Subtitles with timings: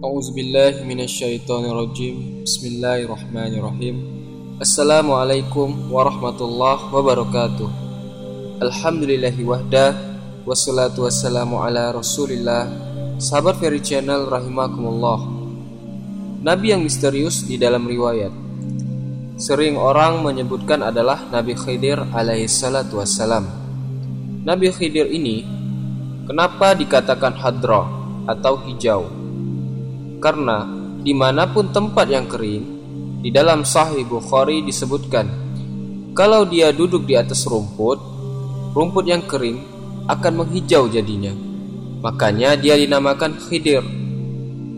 [0.00, 3.96] أعوذ بالله من الشيطان الرجيم بسم الله الرحمن الرحيم
[4.64, 7.68] السلام عليكم ورحمة الله وبركاته
[8.64, 9.88] الحمد لله وحده
[10.48, 12.62] والصلاة والسلام على رسول الله
[13.20, 15.20] Sahabat Ferry Channel rahimakumullah
[16.40, 18.32] Nabi yang misterius di dalam riwayat
[19.36, 23.44] Sering orang menyebutkan adalah Nabi Khidir alaihi salatu wassalam
[24.40, 25.44] Nabi Khidir ini
[26.24, 27.84] Kenapa dikatakan hadra
[28.24, 29.19] atau hijau?
[30.21, 30.69] Karena
[31.01, 32.63] di mana pun tempat yang kering
[33.25, 35.25] Di dalam sahih Bukhari disebutkan
[36.13, 37.97] Kalau dia duduk di atas rumput
[38.77, 39.57] Rumput yang kering
[40.05, 41.51] akan menghijau jadinya
[42.01, 43.85] Makanya dia dinamakan Khidir.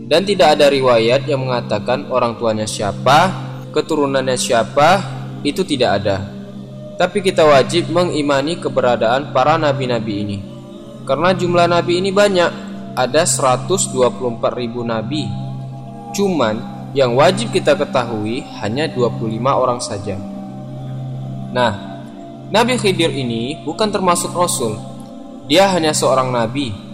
[0.04, 3.32] Dan tidak ada riwayat yang mengatakan orang tuanya siapa,
[3.72, 5.00] keturunannya siapa,
[5.40, 6.20] itu tidak ada.
[7.00, 10.38] Tapi kita wajib mengimani keberadaan para nabi-nabi ini.
[11.08, 12.52] Karena jumlah nabi ini banyak,
[12.94, 13.90] ada 124
[14.54, 15.26] ribu nabi.
[16.14, 19.18] Cuman yang wajib kita ketahui hanya 25
[19.50, 20.14] orang saja.
[21.54, 21.94] Nah,
[22.54, 24.78] Nabi Khidir ini bukan termasuk rasul.
[25.50, 26.84] Dia hanya seorang nabi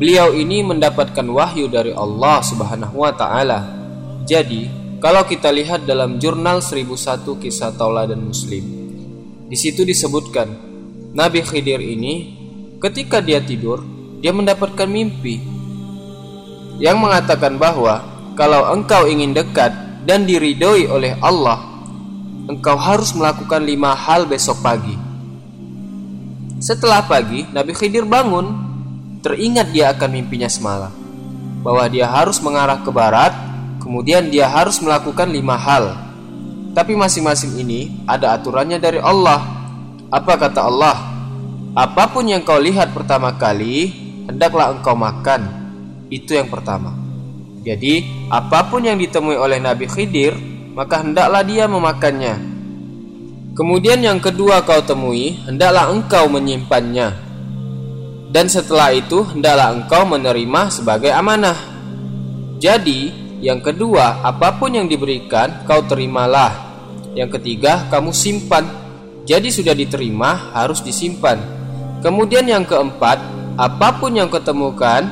[0.00, 3.68] Beliau ini mendapatkan wahyu dari Allah Subhanahu wa taala.
[4.24, 4.64] Jadi,
[4.96, 8.64] kalau kita lihat dalam jurnal 1001 kisah tauladan muslim,
[9.44, 10.48] di situ disebutkan
[11.12, 12.32] Nabi Khidir ini
[12.80, 13.84] ketika dia tidur,
[14.20, 15.40] dia mendapatkan mimpi
[16.80, 18.04] yang mengatakan bahwa
[18.36, 19.72] kalau engkau ingin dekat
[20.04, 21.60] dan diridhoi oleh Allah,
[22.48, 24.96] engkau harus melakukan lima hal besok pagi.
[26.60, 28.70] Setelah pagi, Nabi Khidir bangun
[29.20, 30.88] Teringat dia akan mimpinya semalam
[31.60, 33.36] bahwa dia harus mengarah ke barat,
[33.76, 35.92] kemudian dia harus melakukan lima hal.
[36.72, 39.44] Tapi masing-masing ini ada aturannya dari Allah.
[40.08, 40.96] Apa kata Allah?
[41.76, 43.92] Apa pun yang kau lihat pertama kali,
[44.30, 45.40] hendaklah engkau makan.
[46.10, 46.94] Itu yang pertama.
[47.66, 50.32] Jadi, apa pun yang ditemui oleh Nabi Khidir,
[50.72, 52.34] maka hendaklah dia memakannya.
[53.52, 57.30] Kemudian yang kedua kau temui, hendaklah engkau menyimpannya
[58.30, 61.58] dan setelah itu hendaklah engkau menerima sebagai amanah.
[62.62, 63.10] Jadi,
[63.42, 66.54] yang kedua, apa pun yang diberikan kau terimalah.
[67.18, 68.70] Yang ketiga, kamu simpan.
[69.26, 71.42] Jadi sudah diterima harus disimpan.
[72.06, 73.18] Kemudian yang keempat,
[73.60, 75.04] apa pun yang ketemukan,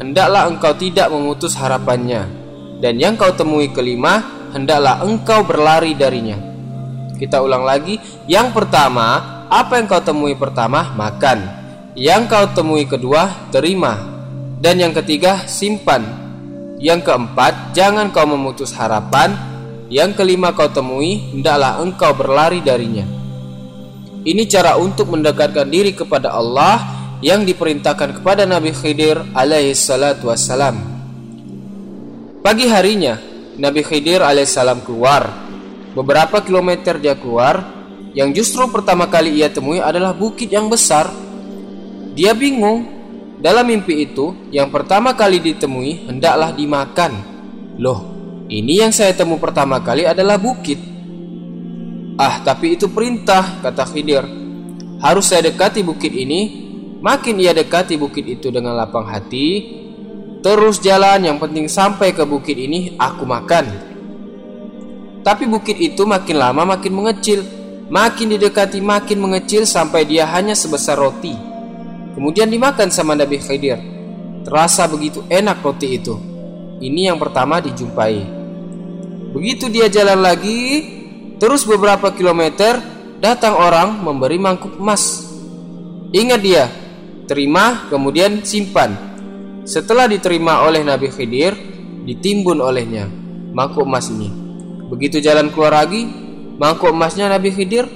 [0.00, 2.24] hendaklah engkau tidak memutus harapannya.
[2.80, 4.24] Dan yang kau temui kelima,
[4.56, 6.40] hendaklah engkau berlari darinya.
[7.20, 11.44] Kita ulang lagi, yang pertama, apa yang kau temui pertama, makan.
[11.92, 14.00] Yang kau temui kedua, terima.
[14.56, 16.00] Dan yang ketiga, simpan.
[16.80, 19.36] Yang keempat, jangan kau memutus harapan.
[19.92, 23.04] Yang kelima kau temui, hendaklah engkau berlari darinya.
[24.24, 30.76] Ini cara untuk mendekatkan diri kepada Allah yang diperintahkan kepada Nabi Khidir alaihi salatu wassalam.
[32.40, 33.20] Pagi harinya,
[33.60, 35.28] Nabi Khidir alaihissalam keluar.
[35.92, 37.60] Beberapa kilometer dia keluar,
[38.16, 41.12] yang justru pertama kali ia temui adalah bukit yang besar
[42.16, 42.98] dia bingung.
[43.40, 47.12] Dalam mimpi itu, yang pertama kali ditemui hendaklah dimakan.
[47.80, 48.00] Loh,
[48.52, 50.76] ini yang saya temu pertama kali adalah bukit.
[52.20, 54.28] Ah, tapi itu perintah, kata Khidir.
[55.00, 56.69] Harus saya dekati bukit ini.
[57.00, 59.64] Makin ia dekati bukit itu dengan lapang hati,
[60.44, 63.64] terus jalan yang penting sampai ke bukit ini aku makan.
[65.24, 67.40] Tapi bukit itu makin lama makin mengecil,
[67.88, 71.32] makin didekati makin mengecil sampai dia hanya sebesar roti.
[72.16, 73.80] Kemudian dimakan sama Nabi Khidir.
[74.44, 76.16] Terasa begitu enak roti itu.
[76.80, 78.24] Ini yang pertama dijumpai.
[79.36, 80.84] Begitu dia jalan lagi,
[81.36, 82.80] terus beberapa kilometer
[83.20, 85.28] datang orang memberi mangkuk emas.
[86.10, 86.64] Ingat dia,
[87.30, 88.90] terima kemudian simpan.
[89.62, 91.54] Setelah diterima oleh Nabi Khidir,
[92.02, 93.06] ditimbun olehnya
[93.54, 94.26] mangkuk emas ini.
[94.90, 96.10] Begitu jalan keluar lagi,
[96.58, 97.86] mangkuk emasnya Nabi Khidir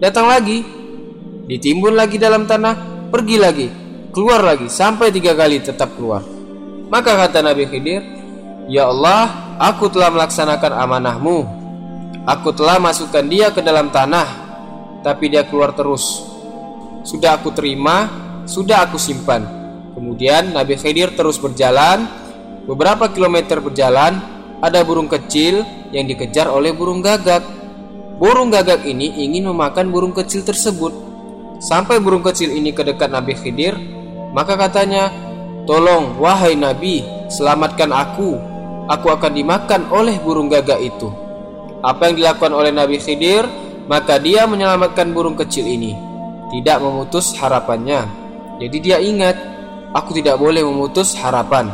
[0.00, 0.64] datang lagi,
[1.44, 3.68] ditimbun lagi dalam tanah, pergi lagi,
[4.16, 6.24] keluar lagi sampai tiga kali tetap keluar.
[6.88, 8.00] Maka kata Nabi Khidir,
[8.72, 11.38] Ya Allah, aku telah melaksanakan amanahmu.
[12.24, 14.26] Aku telah masukkan dia ke dalam tanah,
[15.04, 16.24] tapi dia keluar terus.
[17.06, 19.44] Sudah aku terima, sudah aku simpan.
[19.92, 22.06] Kemudian Nabi Khidir terus berjalan.
[22.66, 24.18] Beberapa kilometer berjalan,
[24.58, 25.62] ada burung kecil
[25.94, 27.44] yang dikejar oleh burung gagak.
[28.16, 30.90] Burung gagak ini ingin memakan burung kecil tersebut.
[31.62, 33.76] Sampai burung kecil ini ke dekat Nabi Khidir,
[34.34, 35.08] maka katanya,
[35.64, 38.36] "Tolong wahai Nabi, selamatkan aku.
[38.90, 41.08] Aku akan dimakan oleh burung gagak itu."
[41.80, 43.46] Apa yang dilakukan oleh Nabi Khidir,
[43.86, 45.94] maka dia menyelamatkan burung kecil ini,
[46.50, 48.25] tidak memutus harapannya.
[48.56, 49.36] Jadi dia ingat,
[49.92, 51.68] aku tidak boleh memutus harapan.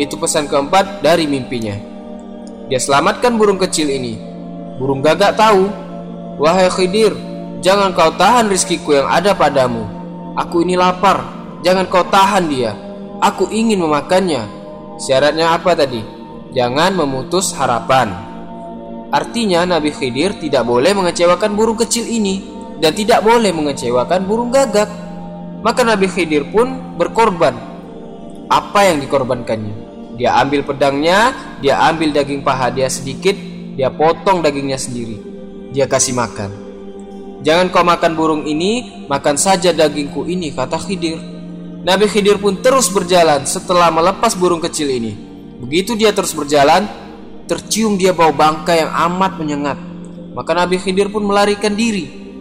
[0.00, 1.76] Itu pesan keempat dari mimpinya.
[2.72, 4.16] Dia selamatkan burung kecil ini.
[4.80, 5.68] Burung gagak tahu,
[6.40, 7.12] "Wahai Khidir,
[7.60, 9.84] jangan kau tahan rizkiku yang ada padamu.
[10.40, 11.20] Aku ini lapar,
[11.60, 12.72] jangan kau tahan dia.
[13.20, 14.48] Aku ingin memakannya."
[14.96, 16.00] Syaratnya apa tadi?
[16.56, 18.12] Jangan memutus harapan.
[19.12, 22.40] Artinya Nabi Khidir tidak boleh mengecewakan burung kecil ini
[22.80, 25.01] dan tidak boleh mengecewakan burung gagak.
[25.62, 27.54] Maka Nabi Khidir pun berkorban.
[28.50, 29.74] Apa yang dikorbankannya?
[30.18, 31.32] Dia ambil pedangnya,
[31.62, 33.32] dia ambil daging paha dia sedikit,
[33.78, 35.16] dia potong dagingnya sendiri.
[35.72, 36.50] Dia kasih makan.
[37.42, 41.18] Jangan kau makan burung ini, makan saja dagingku ini, kata Khidir.
[41.82, 45.14] Nabi Khidir pun terus berjalan setelah melepas burung kecil ini.
[45.58, 46.86] Begitu dia terus berjalan,
[47.50, 49.78] tercium dia bau bangkai yang amat menyengat.
[50.34, 52.31] Maka Nabi Khidir pun melarikan diri.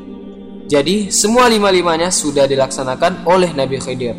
[0.72, 4.16] Jadi semua lima-limanya sudah dilaksanakan oleh Nabi Khidir.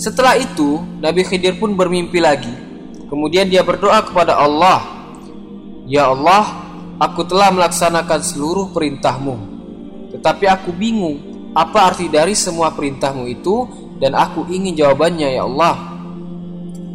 [0.00, 2.48] Setelah itu, Nabi Khidir pun bermimpi lagi.
[3.12, 4.80] Kemudian dia berdoa kepada Allah,
[5.84, 6.48] "Ya Allah,
[6.96, 9.36] aku telah melaksanakan seluruh perintahmu.
[10.16, 11.20] Tetapi aku bingung
[11.52, 13.68] apa arti dari semua perintahmu itu
[14.00, 15.76] dan aku ingin jawabannya ya Allah."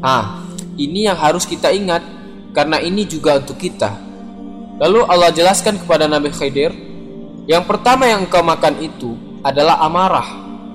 [0.02, 0.42] Ah,
[0.74, 2.02] ini yang harus kita ingat
[2.50, 3.94] karena ini juga untuk kita.
[4.82, 6.85] Lalu Allah jelaskan kepada Nabi Khidir,
[7.45, 9.13] yang pertama yang engkau makan itu
[9.45, 10.30] adalah amarah,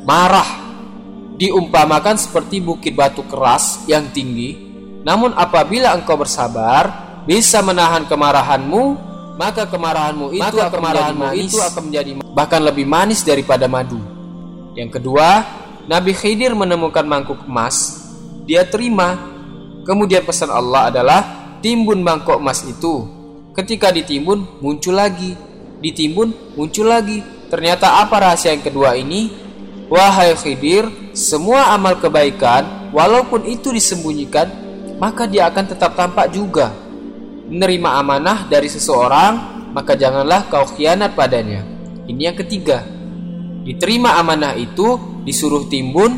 [0.06, 0.50] marah.
[1.40, 4.54] Diumpamakan seperti bukit batu keras yang tinggi,
[5.02, 6.92] namun apabila engkau bersabar,
[7.24, 8.84] bisa menahan kemarahanmu,
[9.40, 13.64] maka kemarahanmu itu maka akan kemarahanmu menjadi manis, itu akan menjadi bahkan lebih manis daripada
[13.64, 13.98] madu.
[14.76, 15.42] Yang kedua,
[15.88, 18.04] Nabi Khidir menemukan mangkuk emas,
[18.44, 19.16] dia terima.
[19.88, 21.20] Kemudian pesan Allah adalah
[21.64, 23.08] timbun mangkok emas itu.
[23.56, 25.34] Ketika ditimbun, muncul lagi
[25.80, 27.24] ditimbun, muncul lagi.
[27.50, 29.32] Ternyata apa rahasia yang kedua ini?
[29.90, 30.86] Wahai Khidir,
[31.18, 34.46] semua amal kebaikan, walaupun itu disembunyikan,
[35.02, 36.70] maka dia akan tetap tampak juga.
[37.50, 41.66] Menerima amanah dari seseorang, maka janganlah kau khianat padanya.
[42.06, 42.86] Ini yang ketiga.
[43.66, 44.94] Diterima amanah itu,
[45.26, 46.14] disuruh timbun,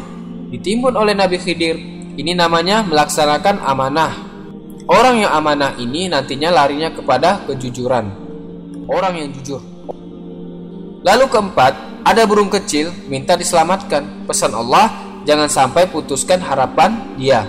[0.52, 1.80] ditimbun oleh Nabi Khidir.
[2.12, 4.12] Ini namanya melaksanakan amanah.
[4.84, 8.21] Orang yang amanah ini nantinya larinya kepada kejujuran
[8.88, 9.62] orang yang jujur.
[11.02, 14.26] Lalu keempat, ada burung kecil minta diselamatkan.
[14.26, 14.90] Pesan Allah,
[15.26, 17.42] jangan sampai putuskan harapan dia.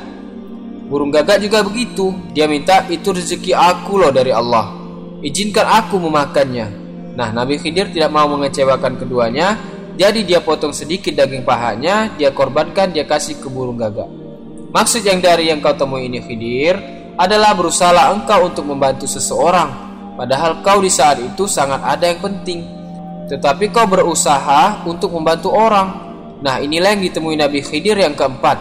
[0.90, 2.14] Burung gagak juga begitu.
[2.34, 4.74] Dia minta itu rezeki aku loh dari Allah.
[5.22, 6.68] Izinkan aku memakannya.
[7.14, 9.58] Nah, Nabi Khidir tidak mau mengecewakan keduanya.
[9.94, 14.10] Jadi dia potong sedikit daging pahanya, dia korbankan, dia kasih ke burung gagak.
[14.74, 16.82] Maksud yang dari yang kau temui ini Khidir
[17.14, 22.62] adalah berusaha engkau untuk membantu seseorang Padahal kau di saat itu sangat ada yang penting.
[23.30, 26.14] Tetapi kau berusaha untuk membantu orang.
[26.44, 28.58] Nah inilah yang ditemui Nabi Khidir yang keempat.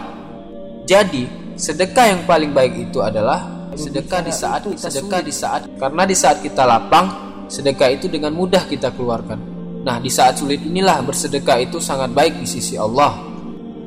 [0.89, 6.03] Jadi sedekah yang paling baik itu adalah sedekah di saat kita sedekah di saat karena
[6.05, 7.05] di saat kita lapang
[7.49, 9.39] sedekah itu dengan mudah kita keluarkan.
[9.83, 13.19] Nah di saat sulit inilah bersedekah itu sangat baik di sisi Allah.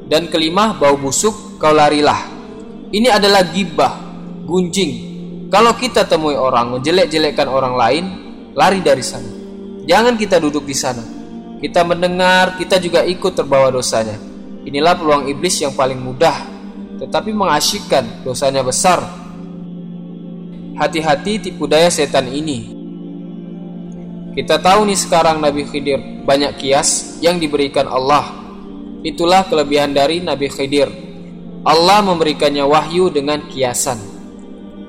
[0.06, 2.30] Dan kelima bau busuk kau larilah.
[2.94, 3.98] Ini adalah gibah,
[4.46, 5.05] gunjing,
[5.46, 8.04] kalau kita temui orang menjelek-jelekkan orang lain,
[8.56, 9.30] lari dari sana.
[9.86, 11.04] Jangan kita duduk di sana.
[11.62, 14.18] Kita mendengar, kita juga ikut terbawa dosanya.
[14.66, 16.34] Inilah peluang iblis yang paling mudah,
[16.98, 18.98] tetapi mengasyikkan, dosanya besar.
[20.76, 22.74] Hati-hati tipu daya setan ini.
[24.34, 28.26] Kita tahu nih sekarang Nabi Khidir banyak kias yang diberikan Allah.
[29.06, 30.90] Itulah kelebihan dari Nabi Khidir.
[31.62, 34.15] Allah memberikannya wahyu dengan kiasan.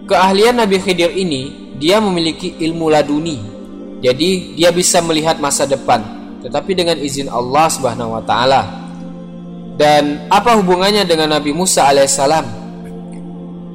[0.07, 3.43] Keahlian Nabi Khidir ini, dia memiliki ilmu laduni.
[3.99, 5.99] Jadi, dia bisa melihat masa depan,
[6.39, 8.87] tetapi dengan izin Allah Subhanahu wa taala.
[9.75, 12.47] Dan apa hubungannya dengan Nabi Musa alaihissalam?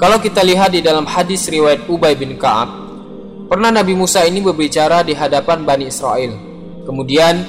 [0.00, 2.80] Kalau kita lihat di dalam hadis riwayat Ubay bin Ka'ab,
[3.52, 6.32] pernah Nabi Musa ini berbicara di hadapan Bani Israel.
[6.88, 7.44] Kemudian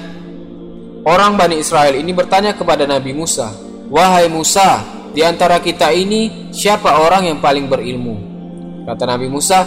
[1.08, 3.48] orang Bani Israel ini bertanya kepada Nabi Musa,
[3.88, 4.84] "Wahai Musa,
[5.16, 8.33] di antara kita ini siapa orang yang paling berilmu?"
[8.84, 9.64] Kata Nabi Musa,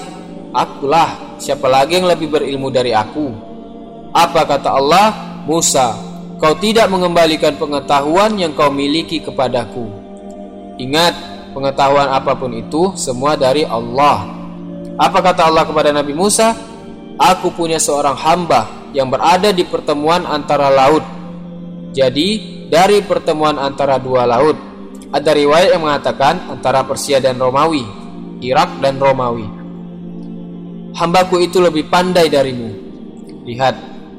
[0.53, 3.33] Akulah, siapa lagi yang lebih berilmu dari aku?
[4.13, 5.07] Apa kata Allah?
[5.47, 5.95] Musa,
[6.37, 9.87] kau tidak mengembalikan pengetahuan yang kau miliki kepadaku.
[10.77, 11.13] Ingat,
[11.55, 14.27] pengetahuan apa pun itu semua dari Allah.
[14.97, 16.53] Apa kata Allah kepada Nabi Musa?
[17.17, 21.01] Aku punya seorang hamba yang berada di pertemuan antara laut.
[21.95, 22.27] Jadi,
[22.69, 24.57] dari pertemuan antara dua laut,
[25.09, 28.06] ada riwayat yang mengatakan antara Persia dan Romawi.
[28.41, 29.47] Irak dan Romawi.
[30.97, 32.69] Hambaku itu lebih pandai darimu.
[33.45, 33.75] Lihat,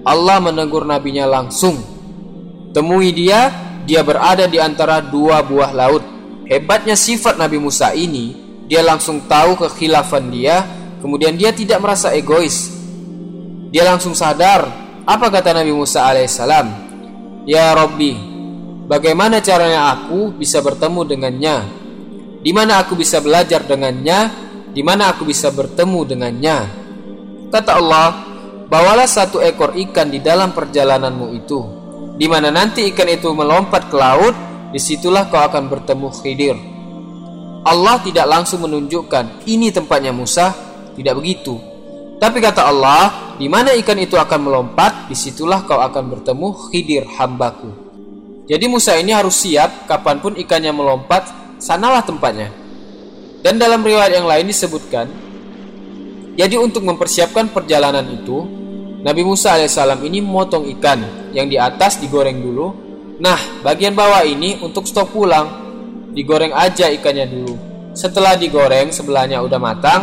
[0.06, 1.78] Allah menegur nabinya langsung.
[2.70, 3.50] Temui dia,
[3.82, 6.04] dia berada di antara dua buah laut.
[6.48, 10.60] Hebatnya sifat Nabi Musa ini, Dia langsung tahu kekhilafan dia,
[11.00, 12.68] kemudian dia tidak merasa egois.
[13.72, 14.68] Dia langsung sadar
[15.08, 16.68] apa kata Nabi Musa alaihissalam.
[17.48, 18.12] Ya Robbi,
[18.84, 21.56] bagaimana caranya aku bisa bertemu dengannya?
[22.38, 24.30] Di mana aku bisa belajar dengannya?
[24.70, 26.58] Di mana aku bisa bertemu dengannya?
[27.50, 28.08] Kata Allah,
[28.68, 31.60] bawalah satu ekor ikan di dalam perjalananmu itu,
[32.14, 34.36] di mana nanti ikan itu melompat ke laut,
[34.70, 36.56] di situlah kau akan bertemu Khidir.
[37.64, 40.52] Allah tidak langsung menunjukkan ini tempatnya Musa,
[40.94, 41.58] tidak begitu.
[42.20, 47.04] Tapi kata Allah, di mana ikan itu akan melompat, di situlah kau akan bertemu Khidir
[47.18, 47.70] hambaku.
[48.46, 52.50] Jadi Musa ini harus siap kapan pun ikannya melompat, sanalah tempatnya.
[53.42, 55.06] Dan dalam riwayat yang lain disebutkan,
[56.38, 58.46] jadi untuk mempersiapkan perjalanan itu,
[59.02, 62.66] Nabi Musa alaihissalam ini memotong ikan yang di atas digoreng dulu.
[63.22, 65.46] Nah, bagian bawah ini untuk stok pulang
[66.14, 67.54] digoreng aja ikannya dulu.
[67.94, 70.02] Setelah digoreng sebelahnya udah matang,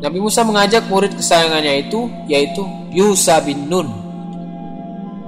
[0.00, 3.88] Nabi Musa mengajak murid kesayangannya itu yaitu Yusa bin Nun.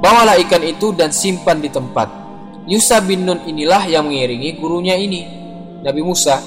[0.01, 2.09] Bawalah ikan itu dan simpan di tempat.
[2.69, 5.42] Yusa bin Nun inilah yang mengiringi gurunya ini,
[5.83, 6.39] Nabi Musa.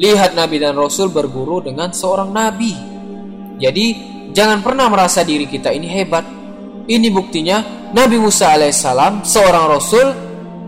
[0.00, 2.72] Lihat Nabi dan Rasul berguru dengan seorang Nabi.
[3.60, 3.86] Jadi
[4.32, 6.24] jangan pernah merasa diri kita ini hebat.
[6.90, 10.06] Ini buktinya Nabi Musa alaihissalam seorang Rasul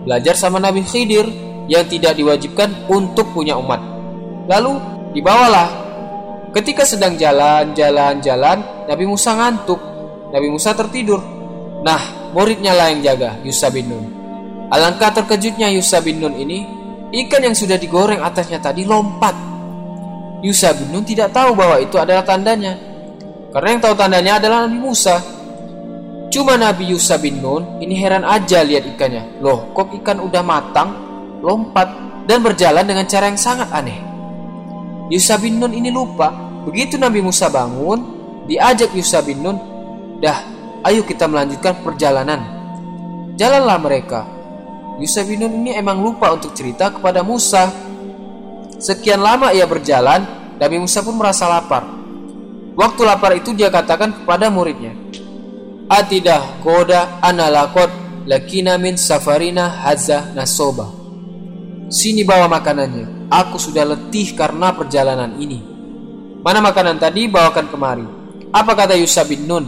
[0.06, 1.26] belajar sama Nabi Khidir
[1.66, 3.80] yang tidak diwajibkan untuk punya umat.
[4.46, 4.72] Lalu
[5.16, 5.82] dibawalah.
[6.52, 9.80] Ketika sedang jalan-jalan-jalan, Nabi Musa ngantuk.
[10.36, 11.24] Nabi Musa tertidur.
[11.80, 14.06] Nah, muridnya lah yang jaga, Yusa bin Nun.
[14.68, 16.68] Alangkah terkejutnya Yusa bin Nun ini,
[17.12, 19.36] ikan yang sudah digoreng atasnya tadi lompat.
[20.42, 22.74] Yusa bin Nun tidak tahu bahwa itu adalah tandanya.
[23.52, 25.20] Karena yang tahu tandanya adalah Nabi Musa.
[26.32, 29.38] Cuma Nabi Yusa bin Nun ini heran aja lihat ikannya.
[29.44, 31.90] Loh, kok ikan udah matang lompat,
[32.24, 33.98] dan berjalan dengan cara yang sangat aneh.
[35.10, 36.30] Yusa bin Nun ini lupa.
[36.62, 38.00] Begitu Nabi Musa bangun,
[38.46, 39.58] diajak Yusa bin Nun,
[40.22, 40.38] dah,
[40.86, 42.40] ayo kita melanjutkan perjalanan.
[43.34, 44.20] Jalanlah mereka.
[45.02, 47.66] Yusa bin Nun ini emang lupa untuk cerita kepada Musa.
[48.78, 50.22] Sekian lama ia berjalan,
[50.62, 51.82] Nabi Musa pun merasa lapar.
[52.78, 54.94] Waktu lapar itu dia katakan kepada muridnya,
[55.90, 57.90] Atidah koda analakot
[58.30, 60.86] lakina min safarina haza nasoba.
[61.90, 63.26] Sini bawa makanannya.
[63.26, 65.60] Aku sudah letih karena perjalanan ini.
[66.46, 67.26] Mana makanan tadi?
[67.26, 68.06] Bawakan kemari.
[68.54, 69.66] Apa kata Yusuf bin Nun?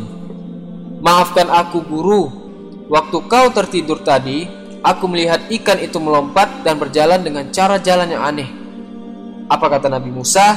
[1.02, 2.22] Maafkan aku guru.
[2.88, 8.20] Waktu kau tertidur tadi, aku melihat ikan itu melompat dan berjalan dengan cara jalan yang
[8.20, 8.48] aneh.
[9.48, 10.54] Apa kata Nabi Musa?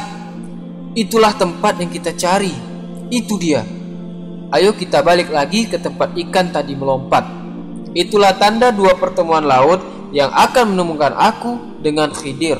[0.93, 2.51] Itulah tempat yang kita cari.
[3.07, 3.63] Itu dia.
[4.51, 7.24] Ayo kita balik lagi ke tempat ikan tadi melompat.
[7.96, 9.79] Itulah tanda dua pertemuan laut
[10.12, 12.60] yang akan menemukan aku dengan Khidir.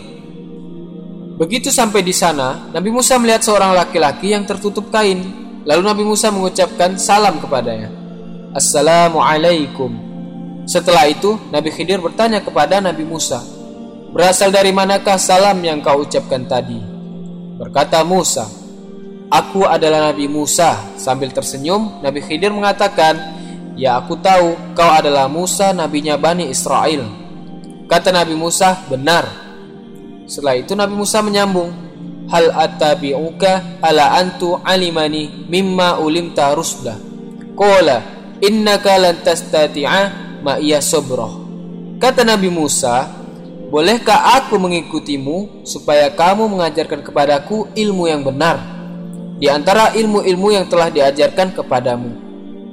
[1.38, 5.21] Begitu sampai di sana, Nabi Musa melihat seorang laki-laki yang tertutup kain.
[5.67, 7.91] Lalu Nabi Musa mengucapkan salam kepadanya.
[8.55, 10.06] Assalamualaikum.
[10.67, 13.39] Setelah itu, Nabi Khidir bertanya kepada Nabi Musa,
[14.12, 16.75] "Berasal dari manakah salam yang kau ucapkan tadi?"
[17.55, 18.43] Berkata Musa,
[19.31, 23.15] "Aku adalah Nabi Musa." Sambil tersenyum, Nabi Khidir mengatakan,
[23.79, 27.07] "Ya, aku tahu kau adalah Musa, nabinya Bani Israel."
[27.88, 29.24] Kata Nabi Musa, benar.
[30.27, 31.88] Setelah itu Nabi Musa menyambung,
[32.27, 37.00] Hal attabi'uka ala antu alimani mimma ulimta rusda.
[37.55, 38.03] Kola,
[38.43, 41.46] innaka lan tastati'a ma iya sobroh.
[41.98, 43.17] Kata Nabi Musa,
[43.67, 48.63] Bolehkah aku mengikutimu supaya kamu mengajarkan kepadaku ilmu yang benar
[49.44, 52.15] di antara ilmu-ilmu yang telah diajarkan kepadamu?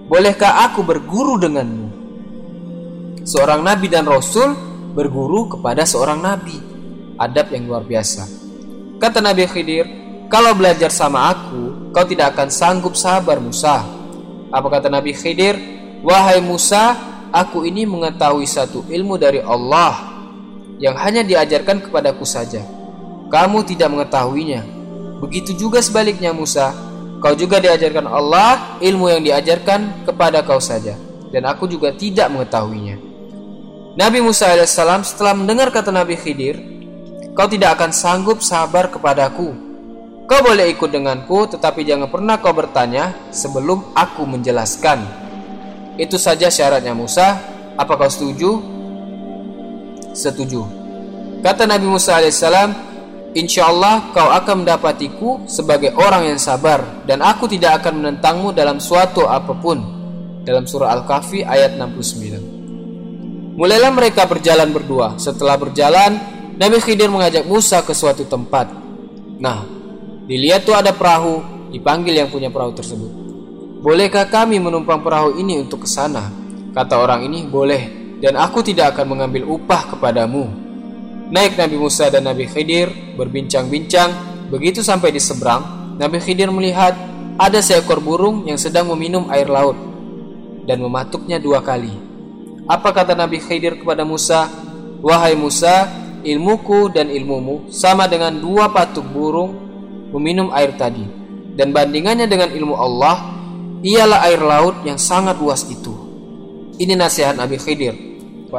[0.07, 1.91] Bolehkah aku berguru denganmu?
[3.27, 4.55] Seorang nabi dan rasul
[4.95, 6.55] berguru kepada seorang nabi.
[7.19, 8.27] Adab yang luar biasa.
[8.99, 9.87] Kata Nabi Khidir,
[10.27, 13.87] kalau belajar sama aku, kau tidak akan sanggup sabar Musa.
[14.51, 15.55] Apa kata Nabi Khidir?
[16.03, 20.15] Wahai Musa, aku ini mengetahui satu ilmu dari Allah
[20.79, 22.63] yang hanya diajarkan kepadaku saja.
[23.27, 24.63] Kamu tidak mengetahuinya.
[25.19, 26.71] Begitu juga sebaliknya Musa,
[27.19, 30.95] kau juga diajarkan Allah ilmu yang diajarkan kepada kau saja
[31.35, 32.95] dan aku juga tidak mengetahuinya.
[33.99, 36.63] Nabi Musa alaihissalam setelah mendengar kata Nabi Khidir,
[37.35, 39.51] kau tidak akan sanggup sabar kepadaku.
[40.25, 45.24] Kau boleh ikut denganku, tetapi jangan pernah kau bertanya sebelum aku menjelaskan.
[46.01, 47.39] Itu saja syaratnya Musa.
[47.75, 48.63] Apa kau setuju?
[50.15, 50.63] Setuju.
[51.43, 52.95] Kata Nabi Musa alaihissalam,
[53.35, 58.79] Insya Allah kau akan mendapatiku sebagai orang yang sabar dan aku tidak akan menentangmu dalam
[58.79, 59.83] suatu apa pun.
[60.47, 63.59] Dalam surah Al-Kahfi ayat 69.
[63.59, 65.19] Mulailah mereka berjalan berdua.
[65.19, 66.21] Setelah berjalan,
[66.55, 68.71] Nabi Khidir mengajak Musa ke suatu tempat.
[69.41, 69.67] Nah,
[70.31, 71.43] dilihat tuh ada perahu,
[71.75, 73.24] dipanggil yang punya perahu tersebut.
[73.85, 76.33] Bolehkah kami menumpang perahu ini untuk ke sana?
[76.73, 80.49] Kata orang ini, boleh, dan aku tidak akan mengambil upah kepadamu.
[81.29, 82.89] Naik Nabi Musa dan Nabi Khidir
[83.21, 84.09] berbincang-bincang,
[84.49, 86.97] begitu sampai di seberang, Nabi Khidir melihat
[87.37, 89.77] ada seekor burung yang sedang meminum air laut
[90.65, 91.93] dan mematuknya dua kali.
[92.65, 94.49] Apa kata Nabi Khidir kepada Musa?
[95.05, 95.93] Wahai Musa,
[96.25, 99.53] ilmuku dan ilmumu sama dengan dua patuk burung
[100.09, 101.05] meminum air tadi.
[101.53, 103.44] Dan bandingannya dengan ilmu Allah,
[103.85, 105.93] ialah air laut yang sangat luas itu.
[106.81, 107.93] Ini nasihat Nabi Khidir.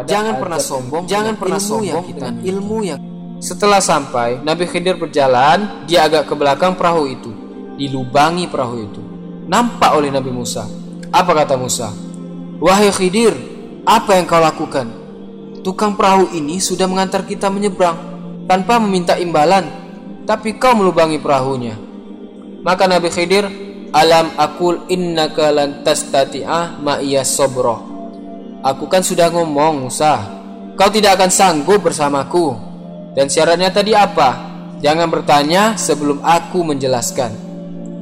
[0.05, 2.99] Jangan pernah sombong, jangan pernah sombong dengan ilmu yang
[3.45, 7.31] setelah sampai, Nabi Khidir berjalan, dia agak ke belakang perahu itu,
[7.75, 9.01] dilubangi perahu itu.
[9.45, 10.63] Nampak oleh Nabi Musa.
[11.11, 11.91] Apa kata Musa?
[12.63, 13.35] Wahai Khidir,
[13.83, 14.87] apa yang kau lakukan?
[15.61, 17.97] Tukang perahu ini sudah mengantar kita menyeberang
[18.47, 19.67] tanpa meminta imbalan,
[20.23, 21.75] tapi kau melubangi perahunya.
[22.63, 23.45] Maka Nabi Khidir,
[23.91, 27.93] alam akul innaka lan tastati'ah ma iya sobroh.
[28.65, 30.21] Aku kan sudah ngomong Musa,
[30.73, 32.57] kau tidak akan sanggup bersamaku.
[33.13, 34.53] Dan syaratnya tadi apa?
[34.81, 37.31] Jangan bertanya sebelum aku menjelaskan.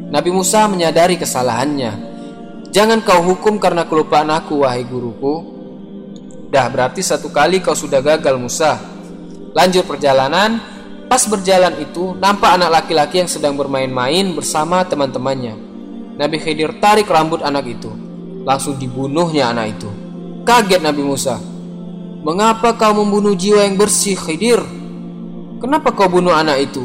[0.09, 2.13] Nabi Musa menyadari kesalahannya
[2.73, 5.45] Jangan kau hukum karena kelupaan aku, wahai guruku.
[6.49, 8.81] Dah berarti satu kali kau sudah gagal, Musa.
[9.53, 10.57] Lanjut perjalanan.
[11.05, 15.72] Pas berjalan itu, nampak anak laki-laki yang sedang bermain-main bersama teman-temannya.
[16.19, 17.89] Nabi Khidir tarik rambut anak itu.
[18.43, 19.89] Langsung dibunuhnya anak itu.
[20.43, 21.39] Kaget Nabi Musa.
[22.23, 24.63] Mengapa kau membunuh jiwa yang bersih, Khidir?
[25.59, 26.83] Kenapa kau bunuh anak itu?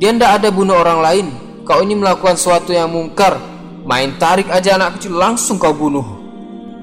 [0.00, 1.26] Dia tidak ada bunuh orang lain.
[1.64, 3.52] Kau ini melakukan sesuatu yang mungkar
[3.82, 6.06] Main tarik aja anak kecil langsung kau bunuh.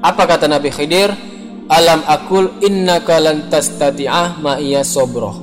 [0.03, 1.11] Apa kata Nabi Khidir?
[1.69, 5.37] Alam akul inna lan tastati'ah ma iya sobroh.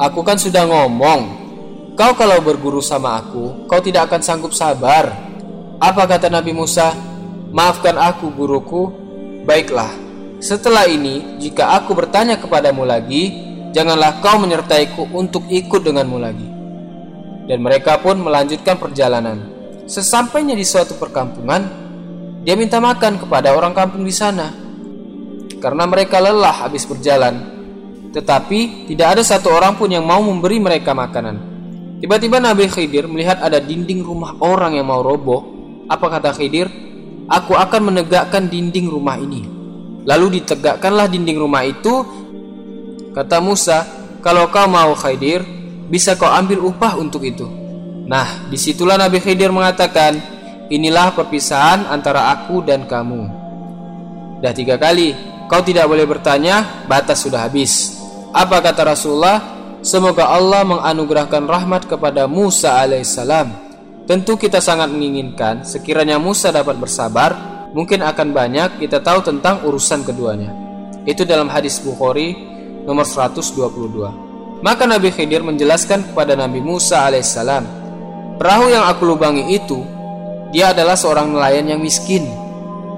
[0.00, 1.20] Aku kan sudah ngomong,
[1.92, 5.12] kau kalau berguru sama aku, kau tidak akan sanggup sabar.
[5.82, 6.94] Apa kata Nabi Musa?
[7.50, 8.94] Maafkan aku guruku.
[9.42, 9.90] Baiklah,
[10.38, 13.34] setelah ini jika aku bertanya kepadamu lagi,
[13.74, 16.46] janganlah kau menyertaiku untuk ikut denganmu lagi.
[17.50, 19.42] Dan mereka pun melanjutkan perjalanan.
[19.90, 21.66] Sesampainya di suatu perkampungan,
[22.46, 24.54] dia minta makan kepada orang kampung di sana.
[25.58, 27.42] Karena mereka lelah habis berjalan,
[28.14, 31.50] tetapi tidak ada satu orang pun yang mau memberi mereka makanan.
[31.98, 35.51] Tiba-tiba Nabi Khidir melihat ada dinding rumah orang yang mau roboh.
[35.88, 36.68] Apa kata Khidir?
[37.30, 39.46] Aku akan menegakkan dinding rumah ini.
[40.02, 42.02] Lalu ditegakkanlah dinding rumah itu.
[43.14, 43.86] Kata Musa,
[44.20, 45.42] kalau kau mau Khidir,
[45.86, 47.46] bisa kau ambil upah untuk itu.
[48.08, 50.18] Nah, di situlah Nabi Khidir mengatakan,
[50.72, 53.30] inilah perpisahan antara aku dan kamu.
[54.42, 55.14] Dah tiga kali,
[55.46, 57.94] kau tidak boleh bertanya, batas sudah habis.
[58.34, 59.38] Apa kata Rasulullah?
[59.82, 63.61] Semoga Allah menganugerahkan rahmat kepada Musa alaihissalam.
[64.02, 67.30] Tentu kita sangat menginginkan sekiranya Musa dapat bersabar,
[67.70, 70.50] mungkin akan banyak kita tahu tentang urusan keduanya.
[71.06, 72.34] Itu dalam hadis Bukhari
[72.82, 74.62] nomor 122.
[74.62, 77.82] Maka Nabi Khidir menjelaskan kepada Nabi Musa alaihissalam
[78.42, 79.86] Perahu yang aku lubangi itu,
[80.50, 82.26] dia adalah seorang nelayan yang miskin.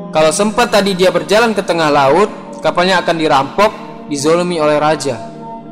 [0.09, 2.33] Kalau sempat tadi dia berjalan ke tengah laut,
[2.65, 3.71] kapalnya akan dirampok,
[4.09, 5.21] dizolimi oleh raja.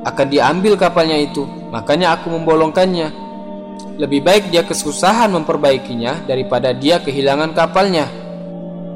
[0.05, 3.21] Akan diambil kapalnya itu, makanya aku membolongkannya.
[4.00, 8.09] Lebih baik dia kesusahan memperbaikinya daripada dia kehilangan kapalnya.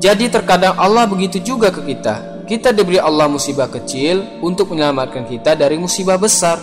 [0.00, 2.44] Jadi terkadang Allah begitu juga ke kita.
[2.48, 6.62] Kita diberi Allah musibah kecil untuk menyelamatkan kita dari musibah besar.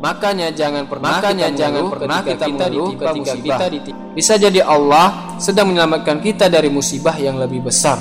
[0.00, 3.44] Makanya jangan pernah Makanya kita jangan pernah kita, kita ketika musibah.
[3.44, 4.00] kita ditimpa.
[4.16, 5.06] Bisa jadi Allah
[5.36, 8.00] sedang menyelamatkan kita dari musibah yang lebih besar.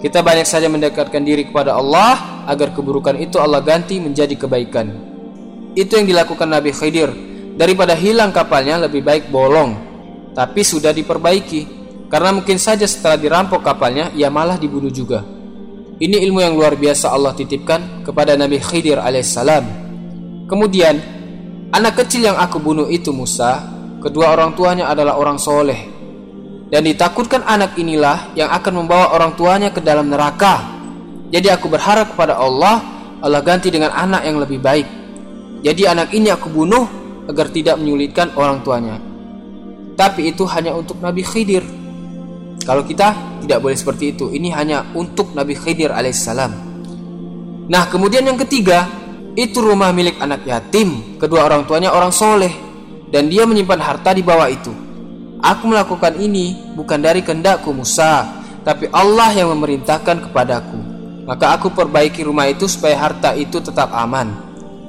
[0.00, 4.86] Kita banyak saja mendekatkan diri kepada Allah agar keburukan itu Allah ganti menjadi kebaikan.
[5.76, 7.10] Itu yang dilakukan Nabi Khidir.
[7.56, 9.76] Daripada hilang kapalnya lebih baik bolong,
[10.36, 11.76] tapi sudah diperbaiki.
[12.12, 15.24] Karena mungkin saja setelah dirampok kapalnya ia malah dibunuh juga.
[15.96, 19.64] Ini ilmu yang luar biasa Allah titipkan kepada Nabi Khidir alaihissalam.
[20.44, 21.00] Kemudian,
[21.72, 23.64] anak kecil yang aku bunuh itu Musa,
[24.04, 25.80] kedua orang tuanya adalah orang soleh.
[26.68, 30.75] Dan ditakutkan anak inilah yang akan membawa orang tuanya ke dalam neraka.
[31.30, 32.82] Jadi aku berharap kepada Allah,
[33.18, 34.86] Allah ganti dengan anak yang lebih baik.
[35.66, 36.86] Jadi anak ini aku bunuh
[37.26, 39.02] agar tidak menyulitkan orang tuanya.
[39.96, 41.64] Tapi itu hanya untuk Nabi Khidir.
[42.62, 44.30] Kalau kita tidak boleh seperti itu.
[44.30, 46.52] Ini hanya untuk Nabi Khidir alaihissalam.
[47.66, 48.86] Nah, kemudian yang ketiga,
[49.34, 51.18] itu rumah milik anak yatim.
[51.18, 52.50] Kedua orang tuanya orang soleh.
[53.06, 54.74] Dan dia menyimpan harta di bawah itu.
[55.38, 60.80] Aku melakukan ini bukan dari kehendakku Musa, tapi Allah yang memerintahkan kepadaku.
[61.26, 64.30] Maka aku perbaiki rumah itu supaya harta itu tetap aman.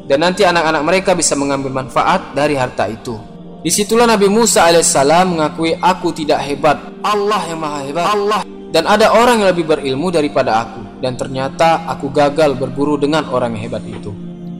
[0.06, 3.18] Dan nanti anak-anak mereka bisa mengambil manfaat dari harta itu.
[3.66, 6.78] Di situlah Nabi Musa alaihissalam mengakui aku tidak hebat.
[7.02, 8.06] Allah yang maha hebat.
[8.06, 8.42] Allah.
[8.70, 11.02] Dan ada orang yang lebih berilmu daripada aku.
[11.02, 14.14] Dan ternyata aku gagal berburu dengan orang yang hebat itu.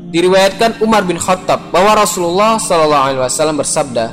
[0.10, 3.28] Diriwayatkan Umar bin Khattab bahwa Rasulullah SAW
[3.60, 4.06] bersabda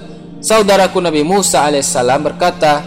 [0.45, 2.83] Saudaraku Nabi Musa alaihissalam berkata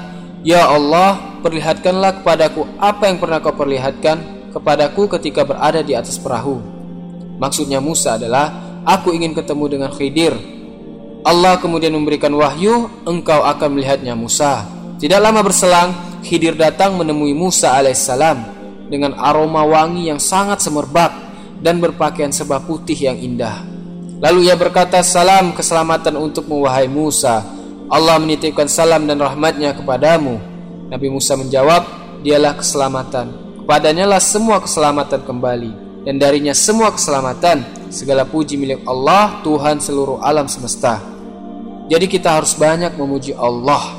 [0.46, 6.60] Ya Allah perlihatkanlah kepadaku apa yang pernah kau perlihatkan kepadaku ketika berada di atas perahu
[7.38, 10.58] Maksudnya Musa adalah Aku ingin ketemu dengan Khidir
[11.28, 14.64] Allah kemudian memberikan wahyu, engkau akan melihatnya Musa.
[14.96, 15.92] Tidak lama berselang,
[16.24, 18.38] Khidir datang menemui Musa alaihissalam
[18.88, 21.12] dengan aroma wangi yang sangat semerbak
[21.60, 23.60] dan berpakaian sebab putih yang indah.
[24.24, 27.44] Lalu ia berkata, salam keselamatan untuk wahai Musa.
[27.92, 30.40] Allah menitipkan salam dan rahmatnya kepadamu.
[30.88, 31.84] Nabi Musa menjawab,
[32.24, 33.47] dialah keselamatan.
[33.68, 35.72] Kepadanya lah semua keselamatan kembali.
[36.08, 37.92] Dan darinya semua keselamatan.
[37.92, 41.04] Segala puji milik Allah, Tuhan seluruh alam semesta.
[41.92, 43.92] Jadi kita harus banyak memuji Allah.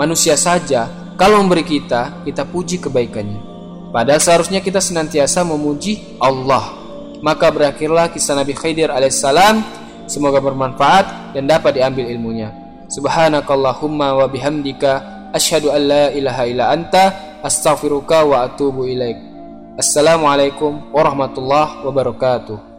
[0.00, 0.88] Manusia saja
[1.20, 3.44] kalau memberi kita, kita puji kebaikannya.
[3.92, 6.72] Padahal seharusnya kita senantiasa memuji Allah.
[7.20, 9.60] Maka berakhirlah kisah Nabi Khidir alaihissalam.
[10.08, 12.56] Semoga bermanfaat dan dapat diambil ilmunya.
[12.88, 19.16] Subhanakallahumma wa bihamdika asyhadu an la ilaha illa anta astaghfiruka wa atubu ilaik.
[19.80, 22.69] Assalamualaikum warahmatullahi wabarakatuh.